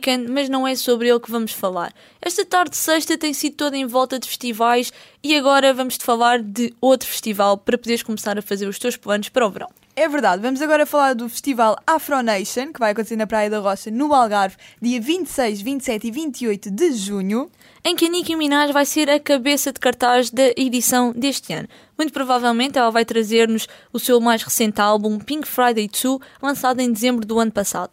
Weeknd, 0.00 0.30
mas 0.30 0.48
não 0.48 0.66
é 0.66 0.74
sobre 0.74 1.08
ele 1.08 1.20
que 1.20 1.30
vamos 1.30 1.52
falar. 1.52 1.92
Esta 2.22 2.44
tarde 2.44 2.70
de 2.70 2.78
sexta 2.78 3.18
tem 3.18 3.34
sido 3.34 3.56
toda 3.56 3.76
em 3.76 3.86
volta 3.86 4.18
de 4.18 4.26
festivais 4.26 4.90
e 5.22 5.36
agora 5.36 5.74
vamos-te 5.74 6.04
falar 6.04 6.42
de 6.42 6.72
outro 6.80 7.06
festival 7.06 7.58
para 7.58 7.76
poderes 7.76 8.02
começar 8.02 8.38
a 8.38 8.42
fazer 8.42 8.66
os 8.66 8.78
teus 8.78 8.96
planos 8.96 9.28
para 9.28 9.46
o 9.46 9.50
verão. 9.50 9.68
É 9.94 10.08
verdade, 10.08 10.40
vamos 10.40 10.62
agora 10.62 10.86
falar 10.86 11.14
do 11.14 11.28
festival 11.28 11.76
Afro 11.86 12.22
Nation, 12.22 12.72
que 12.72 12.80
vai 12.80 12.92
acontecer 12.92 13.16
na 13.16 13.26
Praia 13.26 13.50
da 13.50 13.58
Rocha, 13.58 13.90
no 13.90 14.14
Algarve, 14.14 14.56
dia 14.80 15.00
26, 15.00 15.60
27 15.60 16.06
e 16.06 16.10
28 16.10 16.70
de 16.70 16.92
junho. 16.92 17.50
Em 17.84 17.94
que 17.94 18.06
a 18.06 18.08
Nicki 18.08 18.36
Minaj 18.36 18.72
vai 18.72 18.86
ser 18.86 19.10
a 19.10 19.20
cabeça 19.20 19.72
de 19.72 19.80
cartaz 19.80 20.30
da 20.30 20.48
edição 20.56 21.12
deste 21.12 21.52
ano. 21.52 21.68
Muito 21.98 22.12
provavelmente 22.12 22.78
ela 22.78 22.90
vai 22.90 23.04
trazer-nos 23.04 23.68
o 23.92 23.98
seu 23.98 24.20
mais 24.20 24.42
recente 24.42 24.80
álbum, 24.80 25.18
Pink 25.18 25.46
Friday 25.46 25.88
2, 25.88 26.18
lançado 26.42 26.80
em 26.80 26.92
dezembro 26.92 27.26
do 27.26 27.38
ano 27.38 27.52
passado. 27.52 27.92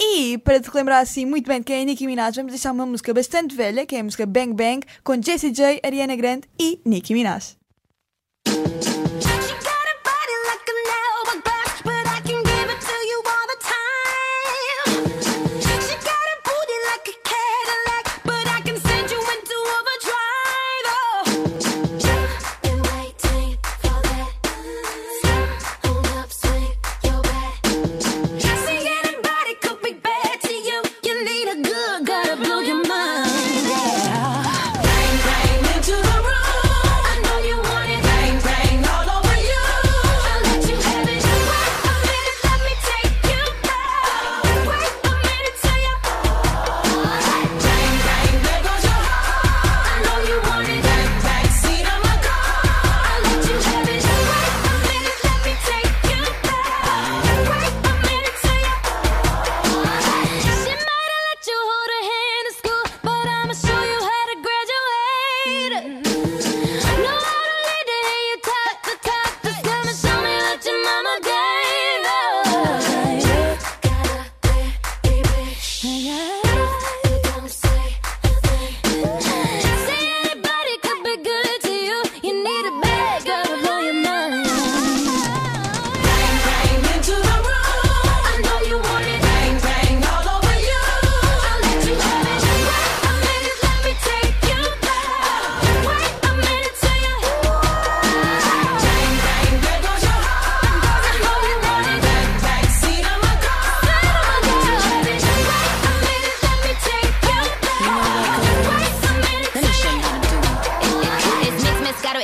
E, 0.00 0.38
para 0.38 0.60
te 0.60 0.70
lembrar 0.74 0.98
assim 0.98 1.24
muito 1.24 1.46
bem 1.46 1.62
quem 1.62 1.82
é 1.82 1.84
Nicki 1.84 2.06
Minaj, 2.06 2.36
vamos 2.36 2.52
deixar 2.52 2.72
uma 2.72 2.86
música 2.86 3.14
bastante 3.14 3.54
velha, 3.54 3.86
que 3.86 3.96
é 3.96 4.00
a 4.00 4.04
música 4.04 4.26
Bang 4.26 4.52
Bang, 4.52 4.80
com 5.02 5.20
Jessie 5.20 5.50
J, 5.50 5.80
Ariana 5.84 6.16
Grande 6.16 6.48
e 6.58 6.80
Nicki 6.84 7.14
Minaj. 7.14 7.56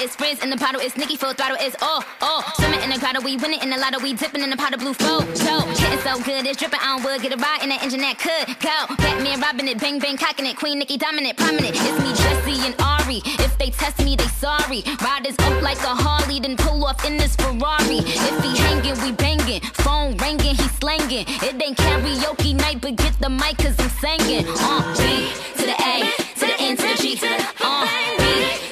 It's 0.01 0.17
Frizz 0.17 0.43
in 0.43 0.51
the 0.51 0.57
bottle, 0.57 0.81
it's 0.81 0.97
Nicki 0.97 1.17
full 1.17 1.35
throttle, 1.35 1.57
it's 1.61 1.77
all, 1.83 2.03
all. 2.23 2.43
Swimming 2.57 2.81
in 2.81 2.91
the 2.91 2.99
grotto, 2.99 3.21
we 3.21 3.37
winning 3.37 3.61
in 3.61 3.71
the 3.71 3.77
lotto, 3.77 4.01
we 4.01 4.15
dipping 4.15 4.43
in 4.43 4.51
the 4.51 4.57
of 4.57 4.81
blue 4.81 4.95
flow. 4.95 5.21
So, 5.35 5.61
getting 5.77 6.01
so 6.01 6.21
good, 6.23 6.47
it's 6.47 6.59
dripping 6.59 6.81
on 6.81 7.03
wood, 7.03 7.23
get 7.23 7.33
a 7.33 7.37
ride 7.37 7.63
in 7.63 7.69
that 7.69 7.83
engine 7.83 8.01
that 8.01 8.19
could 8.19 8.49
go. 8.61 8.77
Batman 8.97 9.41
robbing 9.41 9.69
it, 9.69 9.79
bang 9.79 9.99
bang 9.99 10.17
cocking 10.17 10.47
it, 10.47 10.57
Queen 10.57 10.79
Nicki 10.79 10.97
dominant, 10.97 11.37
prominent. 11.37 11.75
It's 11.75 11.99
me, 12.01 12.11
Jesse 12.17 12.67
and 12.67 12.75
Ari. 12.81 13.21
If 13.45 13.59
they 13.59 13.71
test 13.71 13.99
me, 14.05 14.17
they 14.17 14.31
sorry. 14.41 14.83
Riders 15.03 15.37
up 15.41 15.63
like 15.63 15.79
a 15.79 15.95
Harley, 15.95 16.41
then 16.41 16.57
pull 16.57 16.85
off 16.85 17.05
in 17.05 17.17
this 17.17 17.37
Ferrari. 17.37 18.01
If 18.01 18.45
he 18.45 18.57
hanging, 18.57 18.97
we 19.03 19.13
banging. 19.13 19.61
Phone 19.85 20.17
ringing, 20.17 20.57
he 20.57 20.69
slanging. 20.81 21.27
It 21.29 21.61
ain't 21.61 21.77
karaoke 21.77 22.55
night, 22.55 22.81
but 22.81 22.97
get 22.97 23.19
the 23.19 23.29
mic, 23.29 23.59
cause 23.59 23.77
I'm 23.79 23.91
singing. 24.01 24.47
Uh, 24.49 24.81
B 24.97 25.33
to 25.59 25.65
the 25.67 25.77
A, 25.77 26.09
to 26.39 26.45
the 26.47 26.57
N 26.59 26.77
to 26.77 26.87
the 26.89 26.97
G. 27.03 27.19
Uh, 27.61 27.85
B 28.19 28.25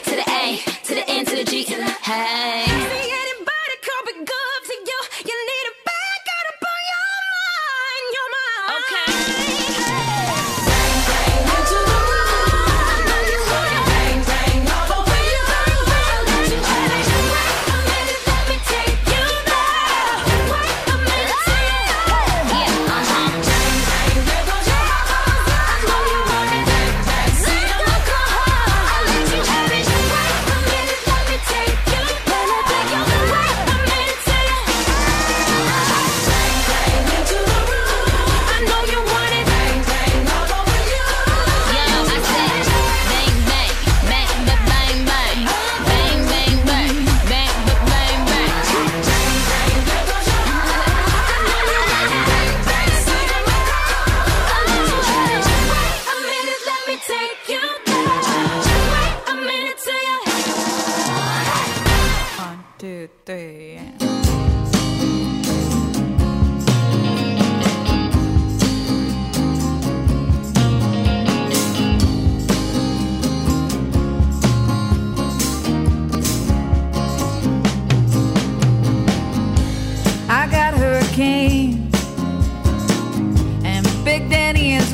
to 0.04 0.14
the 0.16 0.26
A, 0.30 0.42
to 0.84 0.94
the 0.94 1.04
N 1.08 1.17
to 1.38 1.44
the 1.44 1.50
G. 1.50 1.64
Hey. 2.02 2.67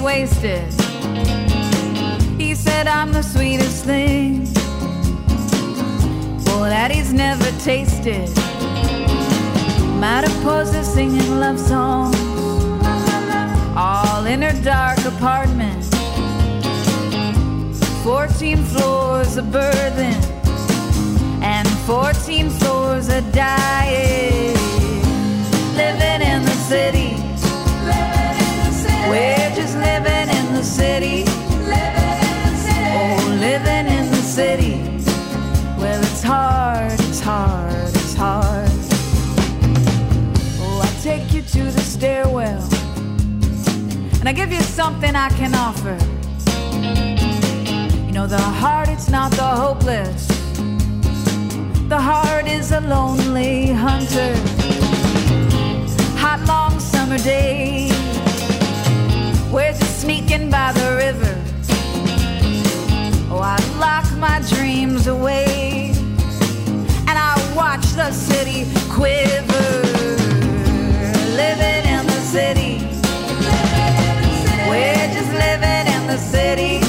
Wasted. 0.05 0.71
He 2.39 2.55
said 2.55 2.87
I'm 2.87 3.11
the 3.13 3.23
sweetest 3.23 3.87
thing, 3.87 4.45
well 6.45 6.65
that 6.65 6.91
he's 6.93 7.13
never 7.13 7.51
tasted. 7.61 8.29
Mariposa 9.99 10.85
singing 10.85 11.41
love 11.41 11.59
songs, 11.59 12.17
all 13.75 14.27
in 14.27 14.43
her 14.43 14.53
dark 14.63 14.99
apartment. 15.07 15.83
Fourteen 18.05 18.63
floors 18.63 19.39
of 19.39 19.51
burden, 19.51 20.15
and 21.43 21.67
fourteen 21.87 22.51
floors 22.51 23.09
of 23.09 23.25
dying 23.33 24.55
living 25.75 26.21
in 26.33 26.45
the 26.45 26.57
city. 26.69 27.17
We're 29.09 29.37
just 29.37 29.41
living 29.41 29.44
hard, 37.25 37.89
it's 37.89 38.15
hard. 38.15 38.69
Oh, 40.61 40.83
I'll 40.85 41.03
take 41.03 41.33
you 41.33 41.41
to 41.41 41.63
the 41.71 41.81
stairwell, 41.81 42.63
and 44.21 44.29
I 44.29 44.33
give 44.35 44.53
you 44.53 44.61
something 44.61 45.17
I 45.17 45.31
can 45.31 45.55
offer. 45.55 45.97
You 48.07 48.13
know, 48.13 48.27
the 48.27 48.39
heart, 48.39 48.91
it's 48.91 49.09
not 49.09 49.31
the 49.33 49.43
hopeless. 49.43 50.27
The 51.89 51.99
heart 51.99 52.47
is 52.47 52.73
a 52.73 52.81
lonely 52.81 53.69
hunter. 53.69 54.35
Hot, 56.19 56.45
long 56.47 56.79
summer 56.79 57.17
day. 57.17 57.89
Where's 59.51 59.81
it 59.81 59.87
sneaking 59.87 60.51
by 60.51 60.73
the 60.73 60.97
river? 60.97 61.35
Oh, 63.31 63.41
I 63.41 63.57
lock 63.79 64.07
my 64.19 64.41
dreams 64.55 65.07
away 65.07 65.94
watch 67.75 67.93
the 67.95 68.13
city 68.13 68.67
quiver. 68.89 69.83
Living 71.35 71.85
in 71.97 72.07
the 72.07 72.21
city. 72.35 72.75
We're 74.69 75.09
just 75.13 75.33
living 75.33 75.87
in 75.93 76.07
the 76.07 76.17
city. 76.17 76.84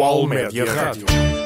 UAL 0.00 0.26
Média 0.26 0.64
Rádio. 0.64 1.39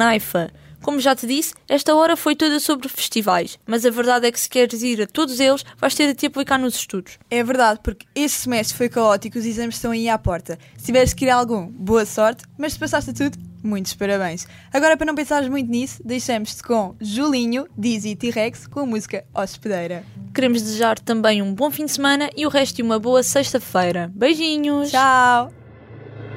Naifa. 0.00 0.50
Como 0.82 0.98
já 0.98 1.14
te 1.14 1.26
disse, 1.26 1.52
esta 1.68 1.94
hora 1.94 2.16
foi 2.16 2.34
toda 2.34 2.58
sobre 2.58 2.88
festivais, 2.88 3.58
mas 3.66 3.84
a 3.84 3.90
verdade 3.90 4.26
é 4.26 4.32
que 4.32 4.40
se 4.40 4.48
queres 4.48 4.82
ir 4.82 5.02
a 5.02 5.06
todos 5.06 5.38
eles, 5.38 5.62
vais 5.76 5.94
ter 5.94 6.06
de 6.06 6.14
te 6.14 6.24
aplicar 6.24 6.58
nos 6.58 6.74
estudos. 6.74 7.18
É 7.30 7.44
verdade, 7.44 7.80
porque 7.82 8.06
este 8.14 8.38
semestre 8.38 8.78
foi 8.78 8.88
caótico, 8.88 9.38
os 9.38 9.44
exames 9.44 9.74
estão 9.74 9.90
aí 9.90 10.08
à 10.08 10.16
porta. 10.16 10.58
Se 10.78 10.86
tiveres 10.86 11.12
que 11.12 11.26
ir 11.26 11.28
a 11.28 11.36
algum, 11.36 11.66
boa 11.66 12.06
sorte, 12.06 12.44
mas 12.56 12.72
se 12.72 12.78
passaste 12.78 13.12
tudo, 13.12 13.36
muitos 13.62 13.92
parabéns. 13.92 14.46
Agora, 14.72 14.96
para 14.96 15.04
não 15.04 15.14
pensares 15.14 15.50
muito 15.50 15.70
nisso, 15.70 16.00
deixamos-te 16.02 16.62
com 16.62 16.96
Julinho, 16.98 17.66
Dizzy 17.76 18.12
e 18.12 18.16
T-Rex 18.16 18.66
com 18.66 18.80
a 18.80 18.86
música 18.86 19.22
Hospedeira. 19.34 20.02
Queremos 20.34 20.62
desejar 20.62 20.98
também 20.98 21.42
um 21.42 21.52
bom 21.52 21.70
fim 21.70 21.84
de 21.84 21.92
semana 21.92 22.30
e 22.34 22.46
o 22.46 22.48
resto 22.48 22.76
de 22.76 22.82
uma 22.82 22.98
boa 22.98 23.22
sexta-feira. 23.22 24.10
Beijinhos! 24.14 24.90
Tchau! 24.92 25.59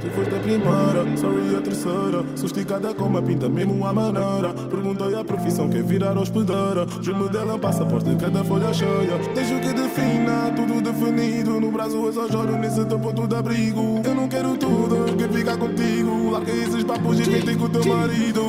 Tu 0.01 0.09
foste 0.09 0.36
a 0.36 0.39
primeira, 0.39 1.17
sorry 1.17 1.55
a 1.55 1.61
terceira. 1.61 2.25
Sosticada 2.36 2.93
como 2.93 3.17
a 3.17 3.21
pinta, 3.21 3.47
mesmo 3.47 3.86
a 3.86 3.93
maneira. 3.93 4.53
Perguntei 4.69 5.15
a 5.15 5.23
profissão, 5.23 5.69
quer 5.69 5.84
virar 5.84 6.17
hospedeira 6.17 6.86
Jume 7.01 7.29
dela, 7.29 7.57
passaporte, 7.57 8.15
cada 8.15 8.43
folha 8.43 8.73
cheia. 8.73 9.17
Deixa 9.34 9.55
o 9.55 9.61
que 9.61 9.73
defina, 9.73 10.51
tudo 10.55 10.81
definido. 10.81 11.59
No 11.59 11.71
braço 11.71 11.95
eu 11.95 12.13
só 12.13 12.27
choro 12.29 12.57
nesse 12.57 12.84
teu 12.86 12.99
ponto 12.99 13.27
de 13.27 13.36
abrigo. 13.36 14.01
Eu 14.03 14.15
não 14.15 14.27
quero 14.27 14.57
tudo, 14.57 15.15
quero 15.17 15.34
ficar 15.34 15.57
contigo. 15.57 16.31
Larga 16.31 16.51
esses 16.51 16.84
papos 16.84 17.19
e 17.19 17.23
vem 17.23 17.57
com 17.57 17.69
teu 17.69 17.86
marido. 17.86 18.41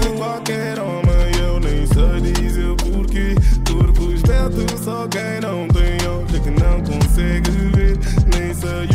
De 0.00 0.08
qualquer 0.18 0.78
homem, 0.80 1.30
eu 1.46 1.60
nem 1.60 1.86
sei 1.86 2.32
dizer 2.32 2.74
porquê. 2.76 3.34
Corpo 3.70 4.12
esperto, 4.12 4.82
só 4.82 5.06
quem 5.08 5.40
não 5.40 5.68
tem 5.68 6.08
olhos 6.08 6.34
é 6.34 6.38
que 6.40 6.50
não 6.50 6.80
consegue 6.80 7.50
ver. 7.50 7.98
Nem 8.32 8.54
sei 8.54 8.93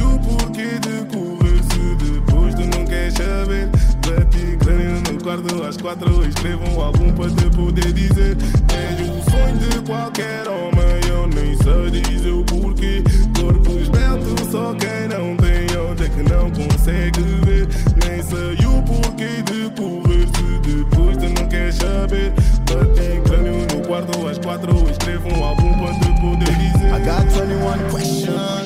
quarto 5.30 5.64
às 5.64 5.78
quatro 5.78 6.28
Escrevo 6.28 6.64
um 6.72 6.82
álbum 6.82 7.14
para 7.14 7.30
te 7.30 7.50
poder 7.56 7.94
dizer 7.94 8.36
És 8.74 9.00
o 9.00 9.30
sonho 9.30 9.58
de 9.58 9.80
qualquer 9.82 10.48
homem 10.48 11.00
Eu 11.08 11.28
nem 11.28 11.56
sei 11.58 12.02
dizer 12.02 12.32
o 12.32 12.44
porquê 12.46 13.04
Corpo 13.40 13.72
esperto, 13.80 14.52
só 14.52 14.74
quem 14.74 15.08
não 15.08 15.38
tem 15.38 15.78
olhos 15.78 16.02
é 16.02 16.10
que 16.10 16.24
não 16.24 16.50
consegue 16.50 17.22
ver 17.46 17.68
Nem 18.04 18.24
sei 18.24 18.66
o 18.66 18.82
porquê 18.82 19.44
de 19.44 19.70
correr 19.80 20.28
se 20.36 20.68
depois 20.68 21.18
tu 21.18 21.26
não 21.26 21.48
queres 21.48 21.76
saber 21.76 22.34
Bati 22.66 23.22
crânio 23.26 23.68
no 23.72 23.88
quarto 23.88 24.28
às 24.28 24.40
quatro 24.40 24.90
Escrevo 24.90 25.30
um 25.30 25.44
álbum 25.44 25.78
para 25.78 25.94
te 25.94 26.22
poder 26.22 26.56
dizer. 26.56 26.92
I 26.92 27.06
got 27.06 27.26
21 27.32 27.90
questions. 27.92 28.59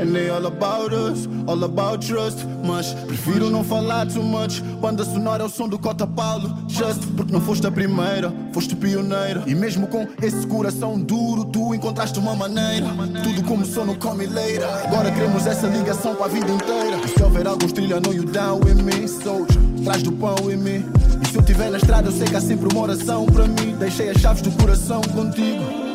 And 0.00 0.14
they 0.14 0.30
all 0.30 0.46
about 0.46 0.94
us, 0.94 1.28
all 1.46 1.62
about 1.62 2.06
trust. 2.06 2.46
Mas 2.64 2.94
prefiro 3.06 3.50
não 3.50 3.62
falar 3.62 4.06
too 4.06 4.22
much. 4.22 4.62
Banda 4.80 5.04
sonora 5.04 5.42
é 5.42 5.46
o 5.46 5.48
som 5.48 5.68
do 5.68 5.78
Cota 5.78 6.06
Paulo. 6.06 6.56
Just 6.68 7.06
porque 7.14 7.30
não 7.30 7.40
foste 7.40 7.66
a 7.66 7.70
primeira, 7.70 8.32
foste 8.52 8.74
pioneira. 8.74 9.42
E 9.46 9.54
mesmo 9.54 9.86
com 9.86 10.06
esse 10.22 10.46
coração 10.46 10.98
duro, 10.98 11.44
tu 11.44 11.74
encontraste 11.74 12.18
uma 12.18 12.34
maneira. 12.34 12.86
Tudo 13.22 13.42
começou 13.44 13.84
no 13.84 13.94
Come 13.96 14.26
Later. 14.26 14.64
Agora 14.86 15.10
queremos 15.10 15.46
essa 15.46 15.66
ligação 15.66 16.14
para 16.14 16.26
a 16.26 16.28
vida 16.28 16.50
inteira. 16.50 16.96
E 17.04 17.08
se 17.08 17.22
houver 17.22 17.46
alguns 17.46 17.72
trilha, 17.72 18.00
know 18.00 18.14
you 18.14 18.24
down 18.24 18.60
with 18.64 18.82
me, 18.82 19.06
soldier. 19.06 19.60
Traz 19.84 20.02
do 20.02 20.12
pão 20.12 20.50
em 20.50 20.56
mim. 20.56 20.84
E 21.22 21.28
se 21.28 21.36
eu 21.36 21.42
estiver 21.42 21.70
na 21.70 21.76
estrada, 21.76 22.08
eu 22.08 22.12
sei 22.12 22.26
que 22.26 22.36
há 22.36 22.40
sempre 22.40 22.72
uma 22.72 22.82
oração 22.82 23.26
para 23.26 23.46
mim. 23.46 23.76
Deixei 23.78 24.08
as 24.08 24.16
chaves 24.18 24.40
do 24.40 24.50
coração 24.52 25.02
contigo. 25.02 25.89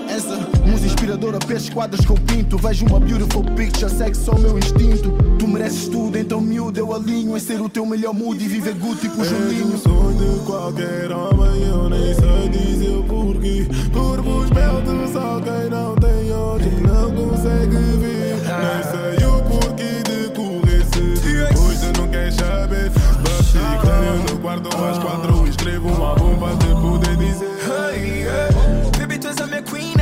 Musa 0.66 0.88
inspiradora, 0.88 1.39
peço 1.39 1.72
quadros 1.72 2.05
que 2.05 2.11
eu 2.11 2.18
pinto. 2.18 2.57
Vejo 2.57 2.86
uma 2.88 2.99
beautiful 2.99 3.43
picture, 3.55 3.89
segue 3.89 4.16
só 4.16 4.32
o 4.32 4.39
meu 4.39 4.57
instinto. 4.57 5.11
Tu 5.38 5.47
mereces 5.47 5.88
tudo, 5.88 6.18
então 6.18 6.41
miúdo, 6.41 6.80
eu 6.80 6.93
alinho 6.93 7.38
em 7.38 7.39
ser 7.39 7.61
o 7.61 7.70
teu 7.70 7.86
melhor 7.86 8.13
mood 8.13 8.43
e 8.43 8.47
viver 8.47 8.74
good 8.76 8.99
tipo 8.99 9.24
Julinho. 9.24 9.74
És 9.74 9.80
o 9.80 9.84
sonho 9.84 10.18
de 10.18 10.39
qualquer 10.45 11.11
homem, 11.11 11.61
eu 11.63 11.89
nem 11.89 12.13
sei 12.13 12.49
dizer 12.49 12.97
o 12.97 13.03
porquê. 13.03 13.68
Corpo 13.93 14.43
esbelto, 14.43 15.13
só 15.13 15.39
quem 15.41 15.70
não 15.70 15.95
tem 15.95 16.32
olhos 16.32 16.82
não 16.82 17.11
consegue 17.11 17.76
ver. 17.76 18.36
Nem 18.45 19.18
sei 19.18 19.28
o 19.28 19.41
porquê 19.43 20.01
de 20.03 20.30
correr 20.34 20.84
se 20.86 21.22
depois 21.22 21.80
tu 21.80 22.01
não 22.01 22.07
queres 22.07 22.36
saber. 22.36 22.91
Bati 23.24 24.32
no 24.32 24.39
quarto 24.39 24.70
às 24.70 24.97
quatro, 24.97 25.47
escrevo 25.47 25.89
uma 25.89 26.16
bomba 26.16 26.55
de 26.55 26.68
poder 26.82 27.16
dizer. 27.18 27.49
Hey, 27.66 28.22
yeah. 28.22 28.53
Baby, 28.97 29.20
tu 29.20 29.28
és 29.28 29.38
a 29.38 29.45
minha 29.47 29.61
queen. 29.61 29.94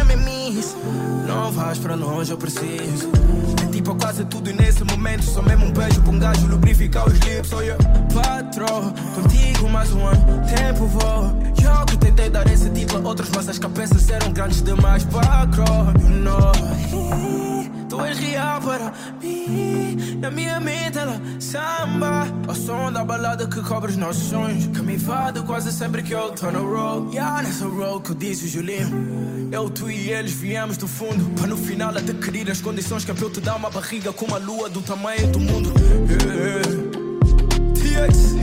Não 1.43 1.51
vais 1.51 1.77
para 1.77 1.93
longe, 1.93 2.31
eu 2.31 2.37
preciso. 2.37 3.11
É 3.61 3.69
tipo 3.69 3.93
quase 3.95 4.23
tudo 4.23 4.49
e 4.49 4.53
nesse 4.53 4.81
momento. 4.85 5.23
Só 5.23 5.41
mesmo 5.41 5.65
um 5.65 5.73
beijo 5.73 6.01
pra 6.01 6.11
um 6.11 6.17
gajo 6.17 6.47
lubrificar 6.47 7.05
os 7.05 7.19
lips. 7.19 7.51
Oh, 7.51 7.59
yeah. 7.59 7.83
Patrão, 8.13 8.93
contigo 9.13 9.67
mais 9.67 9.91
um 9.91 10.07
ano, 10.07 10.41
tempo 10.47 10.87
voa. 10.87 11.35
Eu 11.61 11.85
que 11.85 11.97
tentei 11.97 12.29
dar 12.29 12.47
esse 12.47 12.69
tipo 12.69 12.95
a 12.95 12.99
outros, 13.01 13.29
mas 13.35 13.49
as 13.49 13.59
cabeças 13.59 14.09
eram 14.09 14.31
grandes 14.31 14.61
demais 14.61 15.03
para 15.03 15.45
crow. 15.47 15.91
You 15.99 16.09
know, 16.21 17.52
tu 17.93 18.01
és 18.01 18.17
real 18.17 18.59
para 18.61 18.91
mim. 19.21 20.17
Na 20.19 20.31
minha 20.31 20.59
mente 20.59 20.97
ela 20.97 21.21
samba. 21.39 22.27
Ao 22.47 22.55
som 22.55 22.91
da 22.91 23.03
balada 23.03 23.47
que 23.47 23.61
cobre 23.61 23.91
os 23.91 23.97
nossos 23.97 24.23
sonhos. 24.29 24.67
Que 24.67 24.81
me 24.81 24.95
invade 24.95 25.41
quase 25.43 25.71
sempre 25.71 26.01
que 26.01 26.13
eu 26.13 26.31
tô 26.31 26.51
no 26.51 26.65
road. 26.65 27.15
Yeah, 27.15 27.43
nessa 27.43 27.67
road 27.67 28.03
que 28.03 28.11
eu 28.11 28.15
disse 28.15 28.45
o 28.45 28.47
Julinho. 28.47 29.49
Eu, 29.51 29.69
tu 29.69 29.91
e 29.91 30.11
eles 30.11 30.31
viemos 30.31 30.77
do 30.77 30.87
fundo. 30.87 31.23
Para 31.37 31.47
no 31.47 31.57
final 31.57 31.95
até 31.95 32.13
querer 32.13 32.49
as 32.49 32.61
condições 32.61 33.05
que 33.05 33.11
eu 33.11 33.29
te 33.29 33.39
dar 33.39 33.55
uma 33.55 33.69
barriga 33.69 34.11
com 34.11 34.25
uma 34.25 34.37
lua 34.37 34.69
do 34.69 34.81
tamanho 34.81 35.31
do 35.31 35.39
mundo. 35.39 35.71
Yeah. 36.09 38.07
TX. 38.07 38.42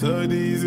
30s 0.00 0.57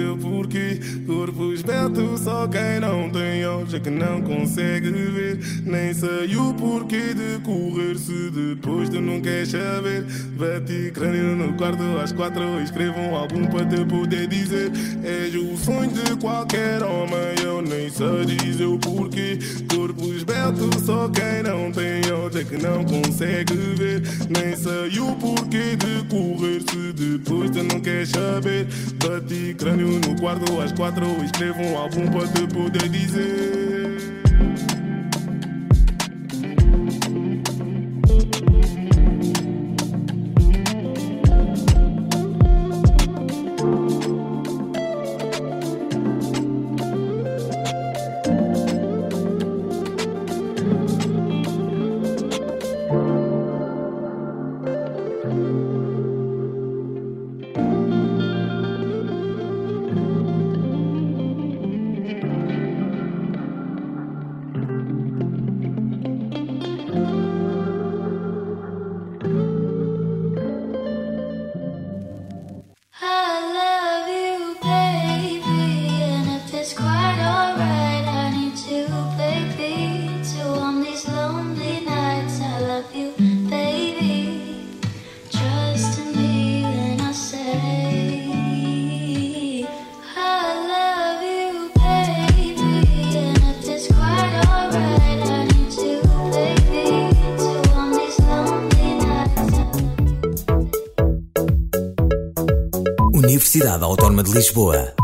que 0.52 0.80
corpos 1.06 1.62
betos 1.62 2.20
só 2.20 2.46
quem 2.46 2.82
não 2.82 3.10
tem 3.10 3.46
olhos 3.46 3.74
é 3.74 3.80
que 3.80 3.90
não 3.90 4.22
consegue 4.22 4.92
ver. 4.92 5.40
Nem 5.64 5.94
sei 5.94 6.36
o 6.36 6.54
porquê 6.54 7.14
de 7.14 7.40
correr 7.42 7.98
se 7.98 8.30
depois 8.32 8.90
tu 8.90 9.00
não 9.00 9.22
queres 9.22 9.50
saber. 9.50 10.04
Bati 10.38 10.92
crânio 10.94 11.36
no 11.38 11.54
quarto 11.54 11.84
às 12.04 12.12
quatro, 12.12 12.62
escrevo 12.62 13.00
um 13.00 13.16
álbum 13.16 13.46
para 13.48 13.66
te 13.66 13.86
poder 13.86 14.28
dizer. 14.28 14.72
És 15.04 15.34
o 15.36 15.56
sonho 15.56 15.90
de 15.90 16.18
qualquer 16.18 16.84
homem, 16.84 17.36
eu 17.44 17.62
nem 17.62 17.90
sei 17.90 18.26
dizer 18.26 18.66
o 18.66 18.78
porquê. 18.78 19.40
Corpos 19.74 20.18
esbelto 20.18 20.70
só 20.86 21.08
quem 21.10 21.44
não 21.44 21.72
tem 21.72 22.12
olhos 22.12 22.36
é 22.36 22.44
que 22.44 22.58
não 22.58 22.84
consegue 22.84 23.56
ver. 23.78 24.02
Nem 24.30 24.56
sei 24.56 25.00
o 25.00 25.16
porquê 25.16 25.78
de 25.78 26.04
correr 26.10 26.62
se 26.70 26.92
depois 26.94 27.50
tu 27.52 27.64
não 27.64 27.80
queres 27.80 28.10
saber. 28.10 28.68
Bati 29.02 29.56
crânio 29.58 29.88
no 29.88 30.20
quarto 30.20 30.41
às 30.62 30.72
quatro, 30.72 31.24
escrevo 31.24 31.62
um 31.62 31.78
álbum 31.78 32.10
para 32.12 32.28
te 32.28 32.48
poder 32.48 32.90
dizer. 32.90 33.71
I 33.71 33.71
Autónoma 103.86 104.24
de 104.24 104.32
Lisboa. 104.32 105.01